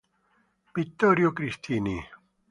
[0.73, 2.01] Vittorio Cristini